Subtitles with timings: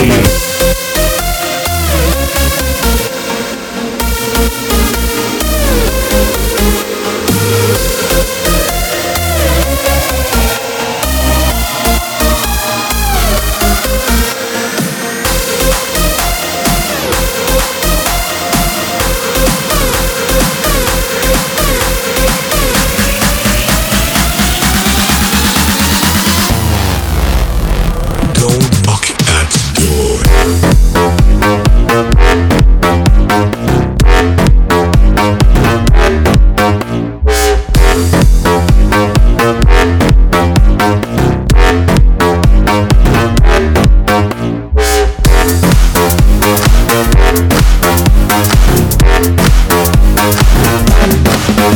[0.00, 0.47] your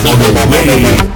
[0.05, 1.12] On the way.